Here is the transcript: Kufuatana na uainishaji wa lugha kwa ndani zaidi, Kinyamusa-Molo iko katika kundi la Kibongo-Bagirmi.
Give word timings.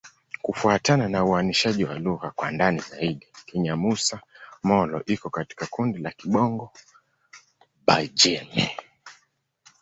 Kufuatana 0.41 1.09
na 1.09 1.25
uainishaji 1.25 1.85
wa 1.85 1.99
lugha 1.99 2.31
kwa 2.31 2.51
ndani 2.51 2.79
zaidi, 2.79 3.27
Kinyamusa-Molo 3.45 5.05
iko 5.05 5.29
katika 5.29 5.65
kundi 5.67 5.99
la 5.99 6.11
Kibongo-Bagirmi. 6.11 8.71